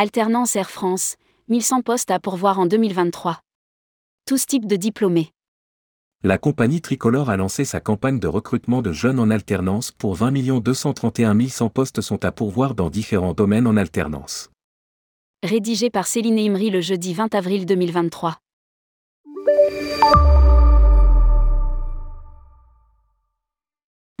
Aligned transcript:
Alternance 0.00 0.54
Air 0.54 0.70
France, 0.70 1.16
1100 1.48 1.82
postes 1.82 2.12
à 2.12 2.20
pourvoir 2.20 2.60
en 2.60 2.66
2023. 2.66 3.40
Tous 4.26 4.46
types 4.46 4.68
de 4.68 4.76
diplômés. 4.76 5.32
La 6.22 6.38
compagnie 6.38 6.80
tricolore 6.80 7.30
a 7.30 7.36
lancé 7.36 7.64
sa 7.64 7.80
campagne 7.80 8.20
de 8.20 8.28
recrutement 8.28 8.80
de 8.80 8.92
jeunes 8.92 9.18
en 9.18 9.28
alternance 9.28 9.90
pour 9.90 10.14
20 10.14 10.60
231 10.60 11.48
100 11.48 11.70
postes 11.70 12.00
sont 12.00 12.24
à 12.24 12.30
pourvoir 12.30 12.76
dans 12.76 12.90
différents 12.90 13.34
domaines 13.34 13.66
en 13.66 13.76
alternance. 13.76 14.50
Rédigé 15.42 15.90
par 15.90 16.06
Céline 16.06 16.38
Imri 16.38 16.70
le 16.70 16.80
jeudi 16.80 17.12
20 17.12 17.34
avril 17.34 17.66
2023. 17.66 18.38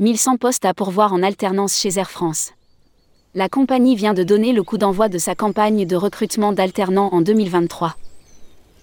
1100 0.00 0.38
postes 0.38 0.64
à 0.64 0.74
pourvoir 0.74 1.12
en 1.12 1.22
alternance 1.22 1.78
chez 1.78 2.00
Air 2.00 2.10
France. 2.10 2.52
La 3.38 3.48
compagnie 3.48 3.94
vient 3.94 4.14
de 4.14 4.24
donner 4.24 4.52
le 4.52 4.64
coup 4.64 4.78
d'envoi 4.78 5.08
de 5.08 5.16
sa 5.16 5.36
campagne 5.36 5.86
de 5.86 5.94
recrutement 5.94 6.52
d'alternants 6.52 7.10
en 7.12 7.20
2023. 7.20 7.94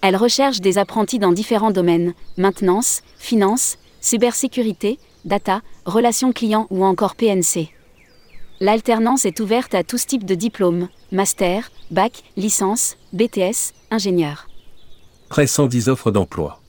Elle 0.00 0.16
recherche 0.16 0.62
des 0.62 0.78
apprentis 0.78 1.18
dans 1.18 1.32
différents 1.32 1.72
domaines, 1.72 2.14
maintenance, 2.38 3.02
finance, 3.18 3.76
cybersécurité, 4.00 4.98
data, 5.26 5.60
relations 5.84 6.32
clients 6.32 6.66
ou 6.70 6.86
encore 6.86 7.16
PNC. 7.16 7.68
L'alternance 8.60 9.26
est 9.26 9.40
ouverte 9.40 9.74
à 9.74 9.84
tous 9.84 10.06
types 10.06 10.24
de 10.24 10.34
diplômes, 10.34 10.88
master, 11.12 11.70
bac, 11.90 12.22
licence, 12.38 12.96
BTS, 13.12 13.74
ingénieur. 13.90 14.48
Près 15.28 15.46
110 15.46 15.90
offres 15.90 16.10
d'emploi. 16.10 16.62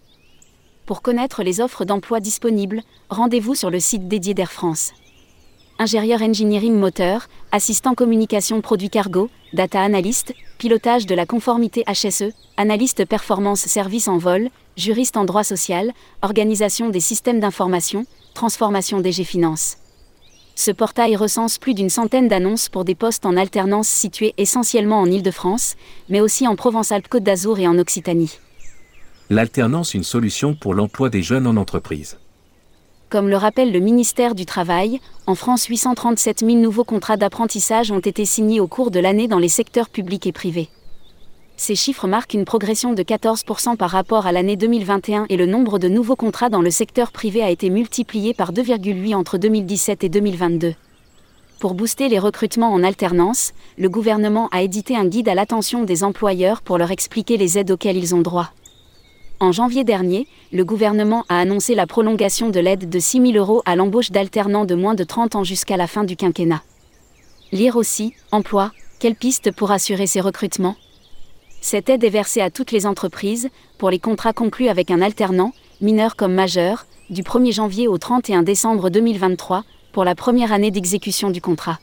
Pour 0.86 1.02
connaître 1.02 1.42
les 1.42 1.62
offres 1.62 1.86
d'emploi 1.86 2.20
disponibles, 2.20 2.82
rendez-vous 3.10 3.56
sur 3.56 3.70
le 3.70 3.80
site 3.80 4.10
dédié 4.10 4.34
d'Air 4.34 4.52
France 4.52 4.92
ingénieur 5.80 6.22
engineering 6.22 6.74
moteur, 6.74 7.28
assistant 7.52 7.94
communication 7.94 8.62
produit 8.62 8.90
cargo, 8.90 9.30
data 9.54 9.82
analyst, 9.82 10.34
pilotage 10.58 11.06
de 11.06 11.16
la 11.16 11.26
conformité 11.26 11.84
HSE, 11.88 12.34
analyste 12.58 13.06
performance 13.06 13.62
service 13.62 14.08
en 14.08 14.18
vol, 14.18 14.50
juriste 14.76 15.18
en 15.18 15.26
droit 15.26 15.44
social, 15.44 15.92
organisation 16.22 16.90
des 16.90 17.00
systèmes 17.00 17.40
d'information, 17.40 18.06
transformation 18.34 19.00
DG 19.02 19.24
Finance. 19.24 19.78
Ce 20.56 20.72
portail 20.72 21.16
recense 21.16 21.60
plus 21.60 21.76
d'une 21.76 21.92
centaine 21.92 22.28
d'annonces 22.28 22.70
pour 22.70 22.84
des 22.84 22.96
postes 22.96 23.28
en 23.28 23.38
alternance 23.38 23.88
situés 23.88 24.34
essentiellement 24.38 25.00
en 25.00 25.06
Île-de-France, 25.06 25.76
mais 26.10 26.20
aussi 26.20 26.48
en 26.48 26.56
Provence-Alpes-Côte 26.56 27.24
d'Azur 27.24 27.60
et 27.60 27.68
en 27.68 27.78
Occitanie. 27.78 28.40
L'alternance 29.30 29.94
une 29.94 30.04
solution 30.04 30.56
pour 30.56 30.74
l'emploi 30.74 31.10
des 31.10 31.22
jeunes 31.22 31.46
en 31.46 31.58
entreprise. 31.58 32.18
Comme 33.10 33.30
le 33.30 33.38
rappelle 33.38 33.72
le 33.72 33.80
ministère 33.80 34.36
du 34.36 34.46
Travail, 34.46 35.00
en 35.28 35.36
France 35.36 35.66
837 35.66 36.40
000 36.40 36.58
nouveaux 36.58 36.84
contrats 36.84 37.16
d'apprentissage 37.16 37.90
ont 37.90 38.00
été 38.00 38.26
signés 38.26 38.60
au 38.60 38.68
cours 38.68 38.92
de 38.92 39.00
l'année 39.00 39.30
dans 39.30 39.40
les 39.40 39.48
secteurs 39.48 39.88
publics 39.88 40.28
et 40.28 40.34
privés. 40.34 40.68
Ces 41.56 41.76
chiffres 41.76 42.06
marquent 42.06 42.34
une 42.34 42.44
progression 42.44 42.92
de 42.92 43.02
14% 43.04 43.78
par 43.78 43.92
rapport 43.92 44.28
à 44.28 44.34
l'année 44.34 44.58
2021 44.58 45.26
et 45.30 45.38
le 45.38 45.46
nombre 45.46 45.80
de 45.80 45.88
nouveaux 45.88 46.18
contrats 46.18 46.50
dans 46.50 46.62
le 46.62 46.70
secteur 46.70 47.14
privé 47.14 47.42
a 47.42 47.50
été 47.50 47.70
multiplié 47.70 48.34
par 48.34 48.52
2,8 48.52 49.16
entre 49.16 49.38
2017 49.38 50.04
et 50.04 50.10
2022. 50.10 50.74
Pour 51.62 51.76
booster 51.76 52.10
les 52.10 52.20
recrutements 52.20 52.74
en 52.74 52.84
alternance, 52.84 53.54
le 53.78 53.88
gouvernement 53.88 54.50
a 54.52 54.64
édité 54.64 54.98
un 54.98 55.06
guide 55.06 55.30
à 55.30 55.34
l'attention 55.34 55.86
des 55.86 56.04
employeurs 56.04 56.62
pour 56.62 56.78
leur 56.78 56.92
expliquer 56.92 57.38
les 57.38 57.58
aides 57.58 57.72
auxquelles 57.72 57.98
ils 57.98 58.14
ont 58.14 58.22
droit. 58.22 58.52
En 59.40 59.52
janvier 59.52 59.84
dernier, 59.84 60.28
le 60.52 60.66
gouvernement 60.66 61.24
a 61.30 61.40
annoncé 61.40 61.76
la 61.76 61.86
prolongation 61.86 62.50
de 62.50 62.60
l'aide 62.60 62.90
de 62.90 63.00
6 63.00 63.34
000 63.34 63.38
euros 63.38 63.62
à 63.66 63.76
l'embauche 63.76 64.10
d'alternants 64.10 64.66
de 64.66 64.74
moins 64.74 64.96
de 64.96 65.04
30 65.04 65.36
ans 65.36 65.44
jusqu'à 65.44 65.78
la 65.78 65.86
fin 65.86 66.04
du 66.04 66.16
quinquennat. 66.16 66.64
Lire 67.52 67.76
aussi, 67.76 68.16
emploi, 68.32 68.72
quelle 69.00 69.14
piste 69.14 69.52
pour 69.52 69.70
assurer 69.70 70.08
ces 70.08 70.22
recrutements? 70.22 70.76
Cette 71.62 71.88
aide 71.88 72.04
est 72.04 72.10
versée 72.10 72.42
à 72.42 72.50
toutes 72.50 72.72
les 72.72 72.88
entreprises, 72.88 73.50
pour 73.78 73.92
les 73.92 74.00
contrats 74.00 74.34
conclus 74.34 74.70
avec 74.70 74.90
un 74.90 75.04
alternant, 75.04 75.54
mineur 75.82 76.16
comme 76.16 76.34
majeur, 76.34 76.88
du 77.12 77.22
1er 77.22 77.54
janvier 77.54 77.88
au 77.88 78.00
31 78.00 78.42
décembre 78.42 78.90
2023, 78.90 79.66
pour 79.92 80.04
la 80.04 80.16
première 80.16 80.52
année 80.52 80.72
d'exécution 80.72 81.30
du 81.30 81.42
contrat. 81.42 81.78